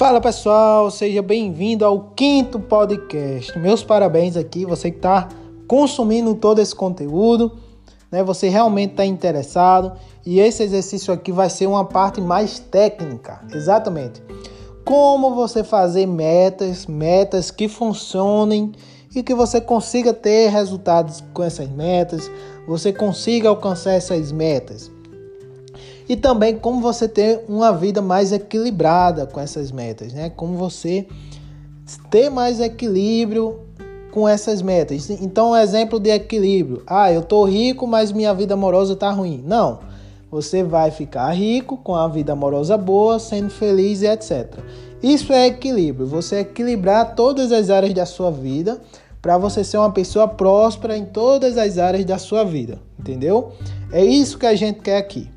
Fala 0.00 0.18
pessoal, 0.18 0.90
seja 0.90 1.20
bem-vindo 1.20 1.84
ao 1.84 2.12
quinto 2.16 2.58
podcast. 2.58 3.58
Meus 3.58 3.84
parabéns 3.84 4.34
aqui, 4.34 4.64
você 4.64 4.90
que 4.90 4.96
está 4.96 5.28
consumindo 5.68 6.34
todo 6.34 6.58
esse 6.58 6.74
conteúdo, 6.74 7.52
né? 8.10 8.24
Você 8.24 8.48
realmente 8.48 8.92
está 8.92 9.04
interessado 9.04 9.92
e 10.24 10.40
esse 10.40 10.62
exercício 10.62 11.12
aqui 11.12 11.30
vai 11.30 11.50
ser 11.50 11.66
uma 11.66 11.84
parte 11.84 12.18
mais 12.18 12.58
técnica, 12.58 13.42
exatamente. 13.54 14.22
Como 14.86 15.34
você 15.34 15.62
fazer 15.62 16.06
metas, 16.06 16.86
metas 16.86 17.50
que 17.50 17.68
funcionem 17.68 18.72
e 19.14 19.22
que 19.22 19.34
você 19.34 19.60
consiga 19.60 20.14
ter 20.14 20.48
resultados 20.48 21.22
com 21.34 21.42
essas 21.42 21.68
metas, 21.68 22.30
você 22.66 22.90
consiga 22.90 23.50
alcançar 23.50 23.92
essas 23.92 24.32
metas. 24.32 24.90
E 26.10 26.16
também 26.16 26.58
como 26.58 26.80
você 26.80 27.06
ter 27.06 27.44
uma 27.48 27.72
vida 27.72 28.02
mais 28.02 28.32
equilibrada 28.32 29.28
com 29.28 29.38
essas 29.38 29.70
metas, 29.70 30.12
né? 30.12 30.28
Como 30.28 30.56
você 30.56 31.06
ter 32.10 32.28
mais 32.28 32.58
equilíbrio 32.58 33.60
com 34.10 34.28
essas 34.28 34.60
metas. 34.60 35.08
Então, 35.08 35.52
um 35.52 35.56
exemplo 35.56 36.00
de 36.00 36.10
equilíbrio. 36.10 36.82
Ah, 36.84 37.12
eu 37.12 37.22
tô 37.22 37.44
rico, 37.44 37.86
mas 37.86 38.10
minha 38.10 38.34
vida 38.34 38.54
amorosa 38.54 38.96
tá 38.96 39.08
ruim. 39.08 39.40
Não. 39.46 39.78
Você 40.32 40.64
vai 40.64 40.90
ficar 40.90 41.30
rico 41.30 41.76
com 41.76 41.94
a 41.94 42.08
vida 42.08 42.32
amorosa 42.32 42.76
boa, 42.76 43.20
sendo 43.20 43.50
feliz 43.50 44.02
e 44.02 44.08
etc. 44.08 44.58
Isso 45.00 45.32
é 45.32 45.46
equilíbrio. 45.46 46.08
Você 46.08 46.40
equilibrar 46.40 47.14
todas 47.14 47.52
as 47.52 47.70
áreas 47.70 47.94
da 47.94 48.04
sua 48.04 48.32
vida 48.32 48.80
para 49.22 49.38
você 49.38 49.62
ser 49.62 49.76
uma 49.76 49.92
pessoa 49.92 50.26
próspera 50.26 50.98
em 50.98 51.04
todas 51.04 51.56
as 51.56 51.78
áreas 51.78 52.04
da 52.04 52.18
sua 52.18 52.42
vida, 52.42 52.80
entendeu? 52.98 53.52
É 53.92 54.04
isso 54.04 54.36
que 54.36 54.46
a 54.46 54.56
gente 54.56 54.80
quer 54.80 54.96
aqui. 54.96 55.30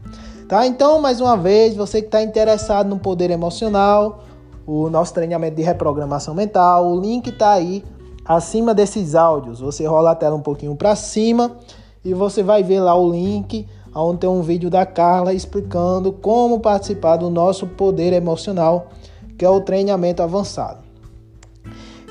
Tá? 0.54 0.68
Então, 0.68 1.02
mais 1.02 1.20
uma 1.20 1.36
vez, 1.36 1.76
você 1.76 2.00
que 2.00 2.06
está 2.06 2.22
interessado 2.22 2.88
no 2.88 3.00
poder 3.00 3.32
emocional, 3.32 4.20
o 4.68 4.88
nosso 4.88 5.12
treinamento 5.12 5.56
de 5.56 5.64
reprogramação 5.64 6.36
mental, 6.36 6.92
o 6.92 7.02
link 7.02 7.30
está 7.30 7.54
aí 7.54 7.84
acima 8.24 8.72
desses 8.72 9.16
áudios. 9.16 9.62
Você 9.62 9.84
rola 9.88 10.12
a 10.12 10.16
tela 10.16 10.36
um 10.36 10.44
pouquinho 10.44 10.76
para 10.76 10.96
cima 10.96 11.58
e 12.06 12.14
você 12.14 12.44
vai 12.44 12.62
ver 12.62 12.82
lá 12.82 12.94
o 12.94 13.10
link 13.10 13.68
onde 13.96 14.20
tem 14.20 14.30
um 14.30 14.44
vídeo 14.44 14.70
da 14.70 14.86
Carla 14.86 15.34
explicando 15.34 16.14
como 16.14 16.60
participar 16.60 17.18
do 17.18 17.32
nosso 17.32 17.66
poder 17.66 18.14
emocional, 18.14 18.90
que 19.36 19.44
é 19.44 19.50
o 19.50 19.60
treinamento 19.60 20.22
avançado. 20.22 20.84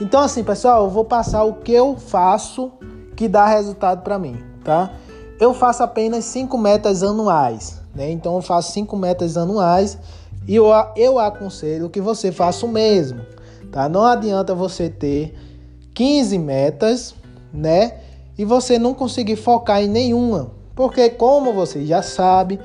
Então 0.01 0.21
assim, 0.21 0.43
pessoal, 0.43 0.83
eu 0.83 0.91
vou 0.91 1.05
passar 1.05 1.45
o 1.45 1.61
que 1.61 1.73
eu 1.73 1.97
faço 1.97 2.73
que 3.15 3.29
dá 3.29 3.47
resultado 3.47 4.03
para 4.03 4.19
mim, 4.19 4.37
tá? 4.65 4.91
Eu 5.39 5.55
faço 5.55 5.85
apenas 5.85 6.25
cinco 6.25 6.59
metas 6.59 7.05
anuais. 7.05 7.82
Né? 7.95 8.11
Então 8.11 8.37
eu 8.37 8.43
faço 8.43 8.73
cinco 8.73 8.97
metas 8.97 9.37
anuais 9.37 9.99
e 10.47 10.55
eu, 10.55 10.67
eu 10.97 11.19
aconselho 11.19 11.91
que 11.91 12.01
você 12.01 12.33
faça 12.33 12.67
o 12.67 12.69
mesmo. 12.69 13.21
Tá? 13.71 13.89
Não 13.89 14.05
adianta 14.05 14.55
você 14.55 14.89
ter 14.89 15.35
15 15.95 16.39
metas, 16.39 17.15
né? 17.53 17.99
E 18.37 18.45
você 18.45 18.79
não 18.79 18.95
conseguir 18.95 19.37
focar 19.37 19.83
em 19.83 19.89
nenhuma. 19.89 20.51
Porque 20.75 21.11
como 21.11 21.53
você 21.53 21.85
já 21.85 22.03
sabe, 22.03 22.59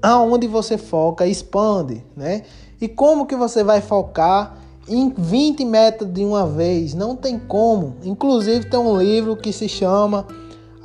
aonde 0.00 0.46
você 0.46 0.76
foca 0.76 1.26
expande, 1.26 2.04
né? 2.16 2.42
E 2.80 2.88
como 2.88 3.26
que 3.26 3.36
você 3.36 3.62
vai 3.62 3.80
focar 3.80 4.56
em 4.88 5.12
20 5.16 5.64
metas 5.64 6.12
de 6.12 6.24
uma 6.24 6.44
vez? 6.46 6.92
Não 6.92 7.14
tem 7.14 7.38
como. 7.38 7.94
Inclusive 8.02 8.68
tem 8.68 8.80
um 8.80 8.98
livro 8.98 9.36
que 9.36 9.52
se 9.52 9.68
chama 9.68 10.26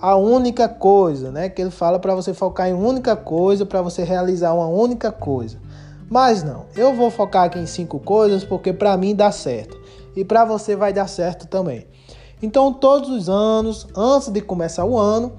a 0.01 0.15
única 0.15 0.69
coisa, 0.69 1.31
né? 1.31 1.49
Que 1.49 1.61
ele 1.61 1.71
fala 1.71 1.99
para 1.99 2.13
você 2.13 2.33
focar 2.33 2.67
em 2.67 2.73
única 2.73 3.15
coisa, 3.15 3.65
para 3.65 3.81
você 3.81 4.03
realizar 4.03 4.53
uma 4.53 4.67
única 4.67 5.11
coisa. 5.11 5.57
Mas 6.09 6.43
não, 6.43 6.65
eu 6.75 6.93
vou 6.93 7.11
focar 7.11 7.45
aqui 7.45 7.59
em 7.59 7.65
cinco 7.65 7.99
coisas 7.99 8.43
porque 8.43 8.71
para 8.71 8.95
mim 8.95 9.13
dá 9.13 9.31
certo 9.31 9.77
e 10.15 10.23
para 10.23 10.45
você 10.45 10.75
vai 10.75 10.93
dar 10.93 11.07
certo 11.07 11.47
também. 11.47 11.85
Então, 12.41 12.71
todos 12.71 13.09
os 13.09 13.29
anos, 13.29 13.87
antes 13.95 14.29
de 14.29 14.41
começar 14.41 14.85
o 14.85 14.97
ano, 14.97 15.33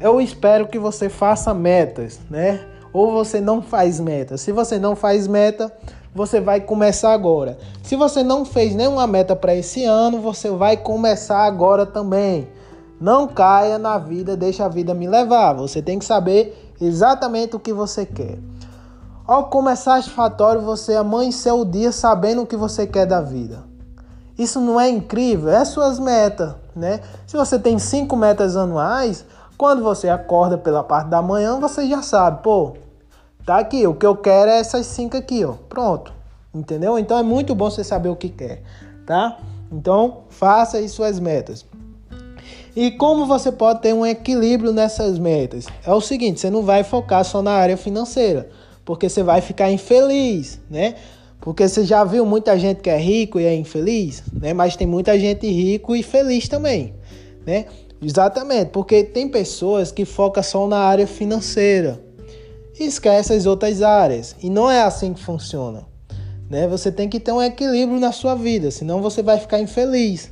eu 0.00 0.20
espero 0.20 0.66
que 0.66 0.78
você 0.78 1.08
faça 1.08 1.54
metas, 1.54 2.18
né? 2.28 2.60
Ou 2.92 3.12
você 3.12 3.40
não 3.40 3.62
faz 3.62 4.00
meta. 4.00 4.36
Se 4.36 4.50
você 4.50 4.78
não 4.78 4.96
faz 4.96 5.28
meta, 5.28 5.72
você 6.14 6.40
vai 6.40 6.60
começar 6.60 7.12
agora. 7.12 7.56
Se 7.82 7.94
você 7.94 8.22
não 8.22 8.44
fez 8.44 8.74
nenhuma 8.74 9.06
meta 9.06 9.36
para 9.36 9.54
esse 9.54 9.84
ano, 9.84 10.20
você 10.20 10.50
vai 10.50 10.76
começar 10.76 11.44
agora 11.44 11.86
também. 11.86 12.48
Não 13.00 13.26
caia 13.26 13.78
na 13.78 13.96
vida, 13.96 14.36
deixa 14.36 14.66
a 14.66 14.68
vida 14.68 14.92
me 14.92 15.08
levar. 15.08 15.54
Você 15.54 15.80
tem 15.80 15.98
que 15.98 16.04
saber 16.04 16.74
exatamente 16.78 17.56
o 17.56 17.60
que 17.60 17.72
você 17.72 18.04
quer. 18.04 18.38
Ao 19.26 19.44
começar 19.44 20.02
satisfatório, 20.02 20.60
você 20.60 20.94
amanhecer 20.94 21.52
o 21.52 21.64
dia 21.64 21.92
sabendo 21.92 22.42
o 22.42 22.46
que 22.46 22.56
você 22.56 22.86
quer 22.86 23.06
da 23.06 23.22
vida. 23.22 23.64
Isso 24.36 24.60
não 24.60 24.78
é 24.78 24.88
incrível? 24.90 25.50
É 25.50 25.64
suas 25.64 25.98
metas, 25.98 26.54
né? 26.76 27.00
Se 27.26 27.36
você 27.36 27.58
tem 27.58 27.78
cinco 27.78 28.16
metas 28.16 28.56
anuais, 28.56 29.24
quando 29.56 29.82
você 29.82 30.08
acorda 30.08 30.58
pela 30.58 30.82
parte 30.82 31.08
da 31.08 31.22
manhã, 31.22 31.58
você 31.58 31.88
já 31.88 32.02
sabe, 32.02 32.42
pô, 32.42 32.74
tá 33.46 33.58
aqui, 33.58 33.86
o 33.86 33.94
que 33.94 34.04
eu 34.04 34.16
quero 34.16 34.50
é 34.50 34.58
essas 34.58 34.86
cinco 34.86 35.16
aqui, 35.16 35.44
ó. 35.44 35.52
Pronto. 35.68 36.12
Entendeu? 36.52 36.98
Então 36.98 37.16
é 37.18 37.22
muito 37.22 37.54
bom 37.54 37.70
você 37.70 37.84
saber 37.84 38.08
o 38.08 38.16
que 38.16 38.28
quer, 38.28 38.62
tá? 39.06 39.38
Então, 39.70 40.22
faça 40.28 40.78
aí 40.78 40.88
suas 40.88 41.20
metas. 41.20 41.64
E 42.74 42.90
como 42.92 43.26
você 43.26 43.50
pode 43.50 43.82
ter 43.82 43.92
um 43.92 44.06
equilíbrio 44.06 44.72
nessas 44.72 45.18
metas? 45.18 45.66
É 45.84 45.92
o 45.92 46.00
seguinte, 46.00 46.40
você 46.40 46.50
não 46.50 46.62
vai 46.62 46.84
focar 46.84 47.24
só 47.24 47.42
na 47.42 47.52
área 47.52 47.76
financeira, 47.76 48.48
porque 48.84 49.08
você 49.08 49.22
vai 49.22 49.40
ficar 49.40 49.70
infeliz, 49.70 50.60
né? 50.70 50.94
Porque 51.40 51.66
você 51.66 51.84
já 51.84 52.04
viu 52.04 52.24
muita 52.24 52.58
gente 52.58 52.80
que 52.80 52.90
é 52.90 52.98
rico 52.98 53.40
e 53.40 53.44
é 53.44 53.54
infeliz, 53.54 54.22
né? 54.32 54.52
Mas 54.52 54.76
tem 54.76 54.86
muita 54.86 55.18
gente 55.18 55.50
rico 55.50 55.96
e 55.96 56.02
feliz 56.02 56.48
também, 56.48 56.94
né? 57.44 57.66
Exatamente, 58.02 58.70
porque 58.70 59.04
tem 59.04 59.28
pessoas 59.28 59.90
que 59.90 60.04
focam 60.04 60.42
só 60.42 60.66
na 60.66 60.78
área 60.78 61.06
financeira 61.06 62.02
e 62.78 62.84
esquecem 62.84 63.36
as 63.36 63.46
outras 63.46 63.82
áreas. 63.82 64.36
E 64.42 64.48
não 64.48 64.70
é 64.70 64.82
assim 64.82 65.12
que 65.12 65.20
funciona, 65.22 65.86
né? 66.48 66.68
Você 66.68 66.92
tem 66.92 67.08
que 67.08 67.18
ter 67.18 67.32
um 67.32 67.42
equilíbrio 67.42 67.98
na 67.98 68.12
sua 68.12 68.34
vida, 68.34 68.70
senão 68.70 69.02
você 69.02 69.22
vai 69.22 69.38
ficar 69.38 69.60
infeliz. 69.60 70.30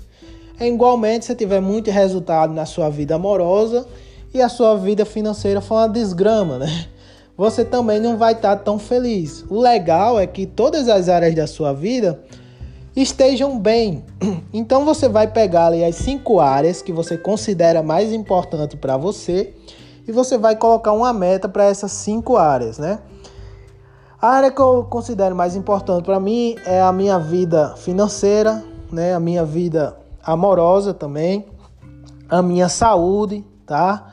É 0.60 0.66
igualmente 0.66 1.24
se 1.24 1.34
tiver 1.36 1.60
muito 1.60 1.90
resultado 1.90 2.52
na 2.52 2.66
sua 2.66 2.90
vida 2.90 3.14
amorosa 3.14 3.86
e 4.34 4.42
a 4.42 4.48
sua 4.48 4.76
vida 4.76 5.04
financeira 5.04 5.60
for 5.60 5.76
uma 5.76 5.88
desgrama, 5.88 6.58
né? 6.58 6.86
Você 7.36 7.64
também 7.64 8.00
não 8.00 8.16
vai 8.16 8.32
estar 8.32 8.56
tão 8.56 8.76
feliz. 8.76 9.44
O 9.48 9.60
legal 9.60 10.18
é 10.18 10.26
que 10.26 10.44
todas 10.44 10.88
as 10.88 11.08
áreas 11.08 11.36
da 11.36 11.46
sua 11.46 11.72
vida 11.72 12.20
estejam 12.96 13.58
bem. 13.58 14.04
Então 14.52 14.84
você 14.84 15.08
vai 15.08 15.28
pegar 15.28 15.66
ali 15.66 15.84
as 15.84 15.94
cinco 15.94 16.40
áreas 16.40 16.80
que 16.80 16.90
você 16.90 17.16
considera 17.18 17.82
mais 17.82 18.12
importante 18.12 18.76
para 18.76 18.96
você 18.96 19.54
e 20.06 20.10
você 20.10 20.38
vai 20.38 20.56
colocar 20.56 20.92
uma 20.92 21.12
meta 21.12 21.48
para 21.48 21.64
essas 21.64 21.92
cinco 21.92 22.36
áreas, 22.36 22.78
né? 22.78 22.98
A 24.20 24.30
área 24.30 24.50
que 24.50 24.60
eu 24.60 24.86
considero 24.88 25.36
mais 25.36 25.54
importante 25.54 26.04
para 26.04 26.18
mim 26.18 26.56
é 26.64 26.80
a 26.80 26.90
minha 26.90 27.18
vida 27.18 27.76
financeira, 27.76 28.64
né? 28.90 29.14
A 29.14 29.20
minha 29.20 29.44
vida 29.44 29.94
amorosa 30.28 30.92
também, 30.92 31.46
a 32.28 32.42
minha 32.42 32.68
saúde, 32.68 33.42
tá? 33.66 34.12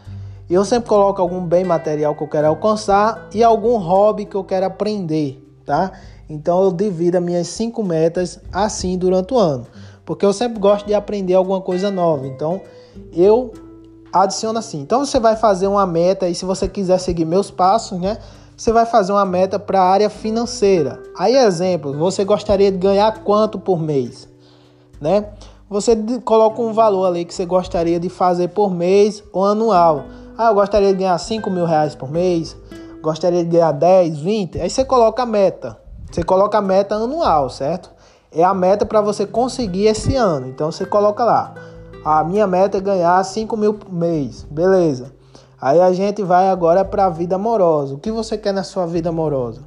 Eu 0.50 0.64
sempre 0.64 0.88
coloco 0.88 1.22
algum 1.22 1.42
bem 1.42 1.66
material 1.66 2.16
que 2.16 2.24
eu 2.24 2.28
quero 2.28 2.48
alcançar 2.48 3.28
e 3.34 3.44
algum 3.44 3.76
hobby 3.78 4.24
que 4.26 4.36
eu 4.36 4.44
quero 4.44 4.66
aprender, 4.66 5.46
tá? 5.66 5.92
Então 6.30 6.64
eu 6.64 6.72
divido 6.72 7.18
as 7.18 7.24
minhas 7.24 7.48
cinco 7.48 7.84
metas 7.84 8.40
assim 8.54 8.98
durante 8.98 9.34
o 9.34 9.38
ano, 9.38 9.68
porque 10.06 10.26
eu 10.26 10.32
sempre 10.32 10.58
gosto 10.58 10.86
de 10.86 10.94
aprender 10.94 11.34
alguma 11.34 11.60
coisa 11.60 11.92
nova. 11.92 12.26
Então 12.26 12.62
eu 13.12 13.52
adiciono 14.14 14.58
assim. 14.58 14.80
Então 14.80 15.06
você 15.06 15.20
vai 15.20 15.36
fazer 15.36 15.68
uma 15.68 15.86
meta 15.86 16.30
e 16.30 16.34
se 16.34 16.46
você 16.46 16.66
quiser 16.70 16.98
seguir 16.98 17.26
meus 17.26 17.52
passos, 17.52 18.00
né? 18.00 18.18
Você 18.56 18.72
vai 18.72 18.86
fazer 18.86 19.12
uma 19.12 19.26
meta 19.26 19.60
para 19.60 19.82
a 19.82 19.90
área 19.90 20.10
financeira. 20.10 21.04
Aí 21.18 21.36
exemplo, 21.36 21.92
você 21.92 22.24
gostaria 22.24 22.72
de 22.72 22.78
ganhar 22.78 23.22
quanto 23.26 23.60
por 23.60 23.82
mês, 23.82 24.30
né? 25.02 25.26
Você 25.68 25.96
coloca 26.24 26.62
um 26.62 26.74
valor 26.74 27.08
ali 27.08 27.26
que 27.26 27.34
você 27.34 27.44
gostaria 27.44 28.00
de 28.00 28.08
fazer 28.08 28.50
por 28.50 28.70
mês 28.70 29.24
ou 29.34 29.44
anual. 29.44 30.04
Ah, 30.38 30.50
eu 30.50 30.54
gostaria 30.54 30.90
de 30.90 31.00
ganhar 31.00 31.18
5 31.18 31.50
mil 31.50 31.66
reais 31.66 31.96
por 31.96 32.12
mês, 32.12 32.56
gostaria 33.02 33.44
de 33.44 33.50
ganhar 33.50 33.72
10, 33.72 34.20
20. 34.20 34.62
Aí 34.62 34.70
você 34.70 34.86
coloca 34.86 35.24
a 35.24 35.26
meta. 35.26 35.76
Você 36.12 36.24
coloca 36.24 36.60
a 36.60 36.62
meta 36.62 36.94
anual, 36.94 37.50
certo? 37.50 37.92
É 38.32 38.44
a 38.44 38.54
meta 38.54 38.86
para 38.86 39.02
você 39.02 39.26
conseguir 39.26 39.88
esse 39.88 40.16
ano. 40.16 40.48
Então 40.48 40.72
você 40.72 40.86
coloca 40.86 41.24
lá. 41.24 41.56
A 42.04 42.24
minha 42.24 42.46
meta 42.46 42.78
é 42.78 42.82
ganhar 42.82 43.24
5 43.24 43.58
mil 43.58 43.74
por 43.74 43.92
mês. 43.92 44.44
Beleza. 44.44 45.16
Aí 45.60 45.82
a 45.82 45.92
gente 45.92 46.22
vai 46.22 46.48
agora 46.48 46.86
para 46.86 47.06
a 47.06 47.10
vida 47.10 47.38
amorosa. 47.38 47.96
O 47.96 47.98
que 47.98 48.12
você 48.12 48.38
quer 48.38 48.54
na 48.54 48.64
sua 48.64 48.86
vida 48.86 49.10
amorosa? 49.10 49.62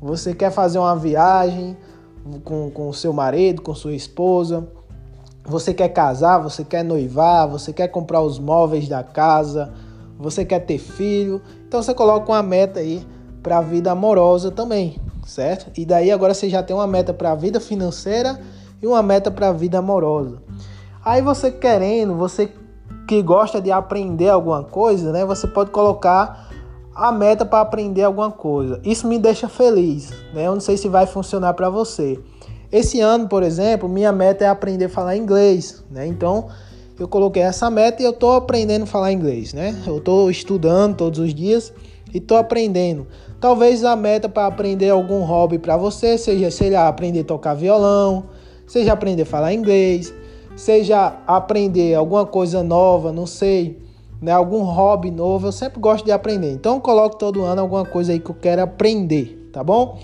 Você 0.00 0.32
quer 0.32 0.50
fazer 0.50 0.78
uma 0.78 0.96
viagem 0.96 1.76
com 2.44 2.88
o 2.88 2.94
seu 2.94 3.12
marido, 3.12 3.60
com 3.60 3.74
sua 3.74 3.92
esposa? 3.92 4.66
Você 5.48 5.72
quer 5.72 5.88
casar, 5.88 6.38
você 6.38 6.62
quer 6.62 6.84
noivar, 6.84 7.48
você 7.48 7.72
quer 7.72 7.88
comprar 7.88 8.20
os 8.20 8.38
móveis 8.38 8.86
da 8.86 9.02
casa, 9.02 9.72
você 10.18 10.44
quer 10.44 10.60
ter 10.60 10.76
filho. 10.76 11.40
Então 11.66 11.82
você 11.82 11.94
coloca 11.94 12.30
uma 12.30 12.42
meta 12.42 12.80
aí 12.80 13.02
para 13.42 13.58
a 13.58 13.62
vida 13.62 13.90
amorosa 13.90 14.50
também, 14.50 15.00
certo? 15.24 15.70
E 15.80 15.86
daí 15.86 16.10
agora 16.10 16.34
você 16.34 16.50
já 16.50 16.62
tem 16.62 16.76
uma 16.76 16.86
meta 16.86 17.14
para 17.14 17.32
a 17.32 17.34
vida 17.34 17.58
financeira 17.60 18.38
e 18.82 18.86
uma 18.86 19.02
meta 19.02 19.30
para 19.30 19.48
a 19.48 19.52
vida 19.52 19.78
amorosa. 19.78 20.42
Aí 21.02 21.22
você 21.22 21.50
querendo, 21.50 22.14
você 22.14 22.52
que 23.06 23.22
gosta 23.22 23.58
de 23.58 23.72
aprender 23.72 24.28
alguma 24.28 24.62
coisa, 24.62 25.12
né? 25.12 25.24
Você 25.24 25.46
pode 25.46 25.70
colocar 25.70 26.50
a 26.94 27.10
meta 27.10 27.46
para 27.46 27.62
aprender 27.62 28.02
alguma 28.02 28.30
coisa. 28.30 28.80
Isso 28.84 29.08
me 29.08 29.18
deixa 29.18 29.48
feliz, 29.48 30.10
né? 30.34 30.46
Eu 30.46 30.52
não 30.52 30.60
sei 30.60 30.76
se 30.76 30.90
vai 30.90 31.06
funcionar 31.06 31.54
para 31.54 31.70
você. 31.70 32.20
Esse 32.70 33.00
ano, 33.00 33.28
por 33.28 33.42
exemplo, 33.42 33.88
minha 33.88 34.12
meta 34.12 34.44
é 34.44 34.48
aprender 34.48 34.86
a 34.86 34.88
falar 34.88 35.16
inglês, 35.16 35.82
né? 35.90 36.06
Então, 36.06 36.48
eu 36.98 37.08
coloquei 37.08 37.42
essa 37.42 37.70
meta 37.70 38.02
e 38.02 38.04
eu 38.04 38.10
estou 38.10 38.32
aprendendo 38.32 38.82
a 38.82 38.86
falar 38.86 39.12
inglês, 39.12 39.54
né? 39.54 39.74
Eu 39.86 39.98
estou 39.98 40.30
estudando 40.30 40.96
todos 40.96 41.18
os 41.18 41.32
dias 41.32 41.72
e 42.12 42.18
estou 42.18 42.36
aprendendo. 42.36 43.06
Talvez 43.40 43.84
a 43.84 43.94
meta 43.94 44.28
para 44.28 44.46
aprender 44.46 44.90
algum 44.90 45.22
hobby 45.22 45.58
para 45.58 45.76
você 45.76 46.18
seja, 46.18 46.50
sei 46.50 46.70
lá, 46.70 46.88
aprender 46.88 47.20
a 47.20 47.24
tocar 47.24 47.54
violão, 47.54 48.24
seja 48.66 48.92
aprender 48.92 49.22
a 49.22 49.26
falar 49.26 49.54
inglês, 49.54 50.12
seja 50.56 51.16
aprender 51.26 51.94
alguma 51.94 52.26
coisa 52.26 52.62
nova, 52.62 53.12
não 53.12 53.26
sei, 53.26 53.78
né, 54.20 54.32
algum 54.32 54.62
hobby 54.62 55.10
novo. 55.10 55.46
Eu 55.46 55.52
sempre 55.52 55.80
gosto 55.80 56.04
de 56.04 56.12
aprender. 56.12 56.52
Então 56.52 56.80
coloco 56.80 57.16
todo 57.16 57.44
ano 57.44 57.62
alguma 57.62 57.84
coisa 57.84 58.12
aí 58.12 58.18
que 58.18 58.30
eu 58.30 58.34
quero 58.34 58.60
aprender, 58.60 59.48
tá 59.52 59.62
bom? 59.62 59.98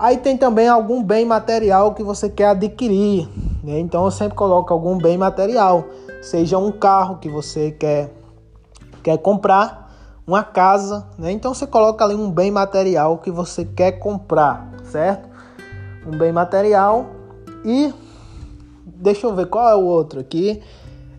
Aí 0.00 0.16
tem 0.16 0.34
também 0.34 0.66
algum 0.66 1.02
bem 1.02 1.26
material 1.26 1.92
que 1.92 2.02
você 2.02 2.30
quer 2.30 2.46
adquirir, 2.46 3.28
né? 3.62 3.78
Então 3.78 4.02
eu 4.06 4.10
sempre 4.10 4.34
coloco 4.34 4.72
algum 4.72 4.96
bem 4.96 5.18
material, 5.18 5.84
seja 6.22 6.56
um 6.56 6.72
carro 6.72 7.18
que 7.18 7.28
você 7.28 7.70
quer 7.70 8.10
quer 9.02 9.18
comprar, 9.18 9.94
uma 10.26 10.42
casa, 10.42 11.06
né? 11.18 11.30
Então 11.30 11.52
você 11.52 11.66
coloca 11.66 12.02
ali 12.02 12.14
um 12.14 12.30
bem 12.30 12.50
material 12.50 13.18
que 13.18 13.30
você 13.30 13.62
quer 13.62 13.92
comprar, 13.92 14.72
certo? 14.84 15.28
Um 16.06 16.16
bem 16.16 16.32
material 16.32 17.04
e 17.62 17.92
deixa 18.86 19.26
eu 19.26 19.36
ver 19.36 19.48
qual 19.48 19.68
é 19.68 19.74
o 19.74 19.84
outro 19.84 20.18
aqui. 20.18 20.62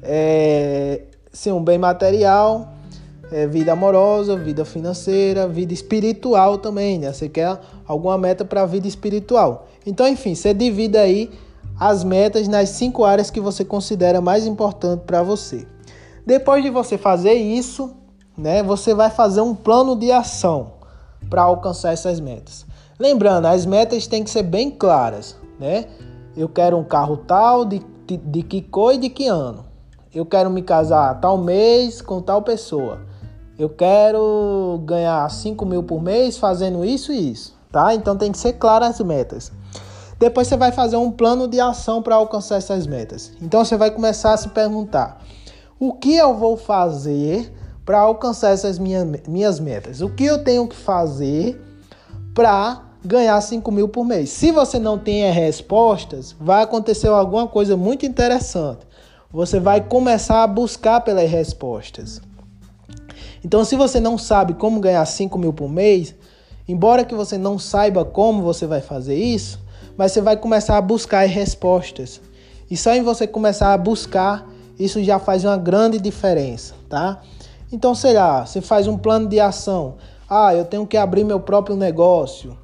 É, 0.02 1.04
sim, 1.32 1.52
um 1.52 1.64
bem 1.64 1.78
material, 1.78 2.68
é, 3.32 3.48
vida 3.48 3.72
amorosa, 3.72 4.36
vida 4.36 4.66
financeira, 4.66 5.48
vida 5.48 5.74
espiritual 5.74 6.58
também, 6.58 7.00
né? 7.00 7.14
Você 7.14 7.30
quer 7.30 7.58
alguma 7.88 8.18
meta 8.18 8.44
para 8.44 8.64
a 8.64 8.66
vida 8.66 8.88
espiritual. 8.88 9.68
Então, 9.86 10.08
enfim, 10.08 10.36
você 10.36 10.54
divide 10.54 10.98
aí 10.98 11.32
as 11.80 12.04
metas 12.04 12.48
nas 12.48 12.70
cinco 12.70 13.06
áreas 13.06 13.32
que 13.32 13.40
você 13.40 13.64
considera 13.64 14.20
mais 14.20 14.46
importante 14.46 15.04
para 15.06 15.24
você. 15.24 15.66
Depois 16.26 16.62
de 16.62 16.70
você 16.70 16.98
fazer 16.98 17.34
isso, 17.34 17.96
né, 18.38 18.62
você 18.62 18.94
vai 18.94 19.10
fazer 19.10 19.42
um 19.42 19.56
plano 19.56 19.96
de 19.96 20.12
ação 20.12 20.74
para 21.30 21.42
alcançar 21.42 21.94
essas 21.94 22.20
metas. 22.20 22.66
Lembrando, 23.00 23.48
as 23.48 23.66
metas 23.66 24.06
têm 24.06 24.24
que 24.24 24.30
ser 24.30 24.44
bem 24.44 24.70
claras, 24.70 25.36
né? 25.60 25.86
Eu 26.38 26.48
quero 26.48 26.78
um 26.78 26.84
carro 26.84 27.18
tal, 27.18 27.66
de, 27.66 27.82
de, 28.06 28.18
de 28.18 28.44
que 28.44 28.62
cor 28.62 28.94
e 28.94 28.98
de 28.98 29.10
que 29.10 29.28
ano. 29.28 29.66
Eu 30.14 30.26
quero 30.26 30.50
me 30.50 30.62
casar 30.62 31.20
tal 31.20 31.38
mês 31.38 32.02
com 32.02 32.22
tal 32.22 32.42
pessoa. 32.42 33.11
Eu 33.62 33.70
quero 33.70 34.82
ganhar 34.86 35.30
5 35.30 35.64
mil 35.68 35.84
por 35.84 36.02
mês 36.02 36.36
fazendo 36.36 36.84
isso 36.84 37.14
e 37.14 37.32
isso, 37.32 37.56
tá? 37.72 37.94
Então 37.94 38.18
tem 38.18 38.32
que 38.32 38.40
ser 38.40 38.54
claras 38.54 39.00
as 39.00 39.06
metas. 39.06 39.52
Depois 40.18 40.48
você 40.48 40.58
vai 40.58 40.72
fazer 40.72 40.96
um 40.96 41.12
plano 41.12 41.48
de 41.48 41.60
ação 41.60 42.02
para 42.02 42.16
alcançar 42.16 42.56
essas 42.56 42.88
metas. 42.88 43.32
Então 43.40 43.64
você 43.64 43.78
vai 43.78 43.92
começar 43.92 44.34
a 44.34 44.38
se 44.38 44.50
perguntar: 44.50 45.22
o 45.80 45.94
que 45.94 46.16
eu 46.16 46.34
vou 46.34 46.58
fazer 46.58 47.54
para 47.86 48.00
alcançar 48.00 48.50
essas 48.50 48.80
minhas, 48.80 49.08
minhas 49.28 49.60
metas? 49.60 50.02
O 50.02 50.10
que 50.10 50.26
eu 50.26 50.44
tenho 50.44 50.68
que 50.68 50.76
fazer 50.76 51.62
para 52.34 52.82
ganhar 53.06 53.40
5 53.40 53.72
mil 53.72 53.90
por 53.90 54.04
mês? 54.04 54.32
Se 54.32 54.52
você 54.52 54.80
não 54.80 54.98
tem 54.98 55.32
respostas, 55.32 56.36
vai 56.40 56.64
acontecer 56.64 57.10
alguma 57.10 57.48
coisa 57.48 57.78
muito 57.78 58.08
interessante. 58.08 58.88
Você 59.32 59.60
vai 59.60 59.82
começar 59.82 60.42
a 60.42 60.48
buscar 60.48 61.02
pelas 61.02 61.30
respostas. 61.30 62.20
Então, 63.44 63.66
se 63.66 63.76
você 63.76 64.00
não 64.00 64.18
sabe 64.18 64.54
como 64.54 64.80
ganhar 64.80 65.06
5 65.06 65.38
mil 65.38 65.52
por 65.52 65.70
mês, 65.70 66.16
embora 66.68 67.04
que 67.04 67.16
você 67.16 67.38
não 67.38 67.58
saiba 67.58 68.06
como 68.06 68.42
você 68.42 68.68
vai 68.68 68.82
fazer 68.82 69.16
isso, 69.16 69.60
mas 69.98 70.12
você 70.12 70.22
vai 70.22 70.38
começar 70.38 70.78
a 70.78 70.82
buscar 70.82 71.26
as 71.26 71.32
respostas. 71.32 72.22
E 72.70 72.78
só 72.78 72.94
em 72.94 73.02
você 73.02 73.28
começar 73.28 73.74
a 73.74 73.78
buscar, 73.78 74.48
isso 74.80 75.04
já 75.04 75.20
faz 75.20 75.44
uma 75.44 75.58
grande 75.58 76.00
diferença, 76.00 76.76
tá? 76.88 77.22
Então, 77.72 77.96
sei 77.96 78.14
lá, 78.14 78.46
você 78.46 78.62
faz 78.62 78.88
um 78.88 78.98
plano 78.98 79.28
de 79.28 79.40
ação. 79.40 79.96
Ah, 80.30 80.56
eu 80.56 80.66
tenho 80.66 80.86
que 80.86 80.98
abrir 80.98 81.24
meu 81.24 81.40
próprio 81.40 81.76
negócio. 81.76 82.58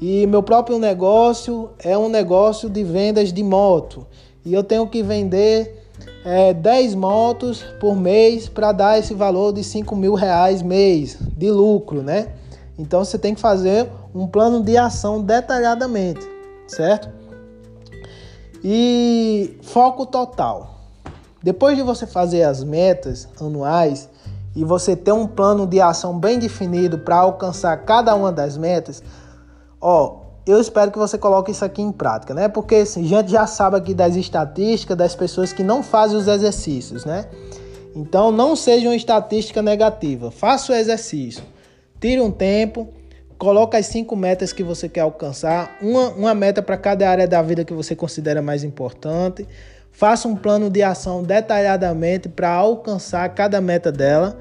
E 0.00 0.26
meu 0.26 0.42
próprio 0.42 0.78
negócio 0.78 1.70
é 1.78 1.96
um 1.96 2.08
negócio 2.08 2.68
de 2.68 2.84
vendas 2.84 3.32
de 3.32 3.42
moto. 3.42 4.06
E 4.44 4.52
eu 4.52 4.62
tenho 4.62 4.86
que 4.86 5.02
vender 5.02 5.83
é, 6.24 6.54
10 6.54 6.94
motos 6.94 7.62
por 7.78 7.94
mês 7.94 8.48
para 8.48 8.72
dar 8.72 8.98
esse 8.98 9.14
valor 9.14 9.52
de 9.52 9.62
5 9.62 9.94
mil 9.94 10.14
reais 10.14 10.62
mês 10.62 11.18
de 11.36 11.50
lucro, 11.50 12.02
né? 12.02 12.28
Então 12.78 13.04
você 13.04 13.18
tem 13.18 13.34
que 13.34 13.40
fazer 13.40 13.88
um 14.14 14.26
plano 14.26 14.62
de 14.62 14.76
ação 14.76 15.22
detalhadamente, 15.22 16.26
certo? 16.66 17.08
E 18.62 19.58
foco 19.62 20.06
total. 20.06 20.80
Depois 21.42 21.76
de 21.76 21.82
você 21.82 22.06
fazer 22.06 22.42
as 22.42 22.64
metas 22.64 23.28
anuais 23.38 24.08
e 24.56 24.64
você 24.64 24.96
ter 24.96 25.12
um 25.12 25.26
plano 25.26 25.66
de 25.66 25.80
ação 25.80 26.18
bem 26.18 26.38
definido 26.38 26.98
para 26.98 27.16
alcançar 27.16 27.76
cada 27.84 28.14
uma 28.14 28.32
das 28.32 28.56
metas, 28.56 29.02
ó, 29.80 30.23
eu 30.46 30.60
espero 30.60 30.90
que 30.90 30.98
você 30.98 31.16
coloque 31.16 31.50
isso 31.50 31.64
aqui 31.64 31.80
em 31.80 31.90
prática, 31.90 32.34
né? 32.34 32.48
Porque 32.48 32.76
assim, 32.76 33.04
a 33.04 33.08
gente 33.08 33.30
já 33.30 33.46
sabe 33.46 33.76
aqui 33.76 33.94
das 33.94 34.14
estatísticas 34.14 34.96
das 34.96 35.14
pessoas 35.14 35.52
que 35.52 35.62
não 35.62 35.82
fazem 35.82 36.18
os 36.18 36.28
exercícios, 36.28 37.04
né? 37.04 37.26
Então 37.96 38.30
não 38.30 38.54
seja 38.54 38.88
uma 38.88 38.96
estatística 38.96 39.62
negativa. 39.62 40.30
Faça 40.30 40.72
o 40.72 40.74
exercício. 40.74 41.42
Tire 41.98 42.20
um 42.20 42.30
tempo, 42.30 42.88
coloque 43.38 43.76
as 43.76 43.86
cinco 43.86 44.14
metas 44.14 44.52
que 44.52 44.62
você 44.62 44.88
quer 44.88 45.00
alcançar, 45.00 45.78
uma, 45.80 46.08
uma 46.10 46.34
meta 46.34 46.60
para 46.60 46.76
cada 46.76 47.08
área 47.08 47.26
da 47.26 47.40
vida 47.40 47.64
que 47.64 47.72
você 47.72 47.96
considera 47.96 48.42
mais 48.42 48.64
importante. 48.64 49.46
Faça 49.90 50.28
um 50.28 50.34
plano 50.34 50.68
de 50.68 50.82
ação 50.82 51.22
detalhadamente 51.22 52.28
para 52.28 52.50
alcançar 52.50 53.26
cada 53.30 53.60
meta 53.60 53.92
dela, 53.92 54.36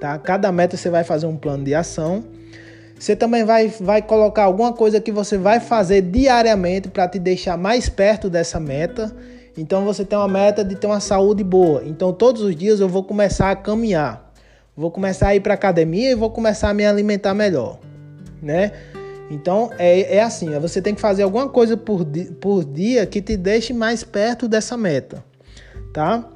tá? 0.00 0.18
Cada 0.18 0.52
meta 0.52 0.76
você 0.76 0.90
vai 0.90 1.04
fazer 1.04 1.26
um 1.26 1.36
plano 1.36 1.64
de 1.64 1.74
ação. 1.74 2.24
Você 2.98 3.14
também 3.14 3.44
vai, 3.44 3.68
vai 3.68 4.00
colocar 4.00 4.44
alguma 4.44 4.72
coisa 4.72 5.00
que 5.00 5.12
você 5.12 5.36
vai 5.36 5.60
fazer 5.60 6.00
diariamente 6.02 6.88
para 6.88 7.06
te 7.06 7.18
deixar 7.18 7.56
mais 7.56 7.88
perto 7.88 8.30
dessa 8.30 8.58
meta. 8.58 9.14
Então 9.56 9.84
você 9.84 10.04
tem 10.04 10.18
uma 10.18 10.28
meta 10.28 10.64
de 10.64 10.74
ter 10.76 10.86
uma 10.86 11.00
saúde 11.00 11.44
boa. 11.44 11.82
Então 11.84 12.12
todos 12.12 12.42
os 12.42 12.56
dias 12.56 12.80
eu 12.80 12.88
vou 12.88 13.04
começar 13.04 13.50
a 13.50 13.56
caminhar. 13.56 14.32
Vou 14.76 14.90
começar 14.90 15.28
a 15.28 15.36
ir 15.36 15.40
para 15.40 15.54
academia 15.54 16.10
e 16.10 16.14
vou 16.14 16.30
começar 16.30 16.68
a 16.68 16.74
me 16.74 16.84
alimentar 16.84 17.32
melhor, 17.32 17.78
né? 18.42 18.72
Então 19.30 19.70
é, 19.78 20.16
é 20.16 20.22
assim, 20.22 20.50
você 20.58 20.82
tem 20.82 20.94
que 20.94 21.00
fazer 21.00 21.22
alguma 21.22 21.48
coisa 21.48 21.76
por, 21.76 22.04
por 22.40 22.62
dia 22.62 23.06
que 23.06 23.22
te 23.22 23.36
deixe 23.36 23.72
mais 23.72 24.04
perto 24.04 24.46
dessa 24.46 24.76
meta, 24.76 25.24
tá? 25.94 26.28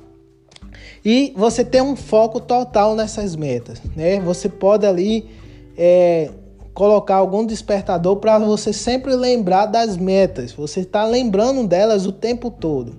E 1.05 1.35
você 1.37 1.63
tem 1.63 1.83
um 1.83 1.95
foco 1.95 2.41
total 2.41 2.97
nessas 2.97 3.37
metas, 3.37 3.81
né? 3.95 4.19
Você 4.21 4.49
pode 4.49 4.87
ali 4.87 5.29
é, 5.77 6.31
colocar 6.75 7.17
algum 7.17 7.45
despertador 7.45 8.17
para 8.17 8.39
você 8.39 8.73
sempre 8.73 9.15
lembrar 9.15 9.67
das 9.67 9.97
metas. 9.97 10.53
Você 10.53 10.81
está 10.81 11.05
lembrando 11.05 11.67
delas 11.67 12.07
o 12.07 12.13
tempo 12.13 12.51
todo. 12.51 12.95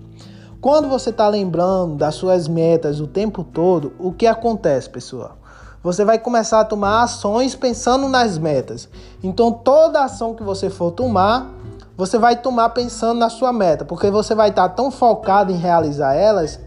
Quando 0.60 0.88
você 0.88 1.10
está 1.10 1.28
lembrando 1.28 1.96
das 1.96 2.16
suas 2.16 2.48
metas 2.48 3.00
o 3.00 3.08
tempo 3.08 3.44
todo, 3.44 3.94
o 3.98 4.12
que 4.12 4.28
acontece, 4.28 4.90
pessoal? 4.90 5.38
Você 5.84 6.06
vai 6.06 6.20
começar 6.20 6.60
a 6.60 6.66
tomar 6.66 7.02
ações 7.02 7.56
pensando 7.56 8.08
nas 8.08 8.38
metas. 8.38 8.88
Então, 9.24 9.52
toda 9.52 10.04
ação 10.04 10.36
que 10.36 10.44
você 10.44 10.70
for 10.70 10.92
tomar, 10.92 11.52
você 11.98 12.20
vai 12.20 12.36
tomar 12.36 12.70
pensando 12.70 13.18
na 13.18 13.30
sua 13.30 13.52
meta, 13.52 13.84
porque 13.84 14.12
você 14.12 14.36
vai 14.36 14.50
estar 14.50 14.70
tão 14.70 14.92
focado 14.92 15.52
em 15.52 15.58
realizar 15.58 16.14
elas 16.14 16.60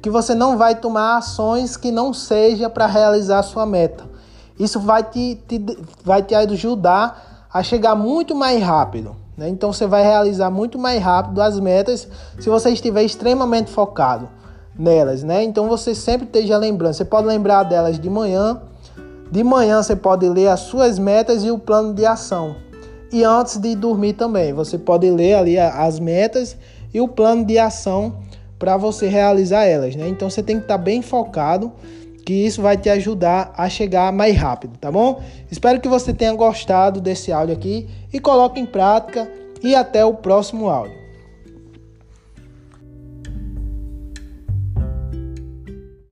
que 0.00 0.08
você 0.08 0.34
não 0.34 0.56
vai 0.56 0.74
tomar 0.74 1.18
ações 1.18 1.76
que 1.76 1.90
não 1.90 2.14
seja 2.14 2.70
para 2.70 2.86
realizar 2.86 3.40
a 3.40 3.42
sua 3.42 3.66
meta. 3.66 4.15
Isso 4.58 4.80
vai 4.80 5.02
te, 5.02 5.38
te, 5.46 5.64
vai 6.04 6.22
te 6.22 6.34
ajudar 6.34 7.48
a 7.52 7.62
chegar 7.62 7.94
muito 7.94 8.34
mais 8.34 8.62
rápido. 8.62 9.16
Né? 9.36 9.48
Então 9.48 9.72
você 9.72 9.86
vai 9.86 10.02
realizar 10.02 10.50
muito 10.50 10.78
mais 10.78 11.02
rápido 11.02 11.40
as 11.40 11.60
metas 11.60 12.08
se 12.38 12.48
você 12.48 12.70
estiver 12.70 13.02
extremamente 13.02 13.70
focado 13.70 14.28
nelas. 14.78 15.22
Né? 15.22 15.44
Então 15.44 15.68
você 15.68 15.94
sempre 15.94 16.26
esteja 16.26 16.56
lembrando. 16.56 16.94
Você 16.94 17.04
pode 17.04 17.26
lembrar 17.26 17.64
delas 17.64 17.98
de 17.98 18.08
manhã. 18.08 18.60
De 19.30 19.42
manhã 19.42 19.82
você 19.82 19.96
pode 19.96 20.28
ler 20.28 20.48
as 20.48 20.60
suas 20.60 20.98
metas 20.98 21.44
e 21.44 21.50
o 21.50 21.58
plano 21.58 21.92
de 21.92 22.06
ação. 22.06 22.56
E 23.12 23.22
antes 23.24 23.58
de 23.58 23.74
dormir 23.74 24.14
também, 24.14 24.52
você 24.52 24.78
pode 24.78 25.08
ler 25.10 25.34
ali 25.34 25.58
as 25.58 26.00
metas 26.00 26.56
e 26.92 27.00
o 27.00 27.08
plano 27.08 27.44
de 27.44 27.58
ação 27.58 28.16
para 28.58 28.76
você 28.76 29.06
realizar 29.08 29.64
elas. 29.64 29.94
Né? 29.94 30.08
Então 30.08 30.30
você 30.30 30.42
tem 30.42 30.56
que 30.56 30.64
estar 30.64 30.78
bem 30.78 31.02
focado 31.02 31.72
que 32.26 32.34
isso 32.34 32.60
vai 32.60 32.76
te 32.76 32.90
ajudar 32.90 33.54
a 33.56 33.68
chegar 33.68 34.12
mais 34.12 34.36
rápido, 34.36 34.76
tá 34.76 34.90
bom? 34.90 35.22
Espero 35.48 35.80
que 35.80 35.86
você 35.86 36.12
tenha 36.12 36.34
gostado 36.34 37.00
desse 37.00 37.30
áudio 37.30 37.54
aqui 37.54 37.88
e 38.12 38.18
coloque 38.18 38.58
em 38.58 38.66
prática 38.66 39.30
e 39.62 39.76
até 39.76 40.04
o 40.04 40.12
próximo 40.12 40.68
áudio. 40.68 41.05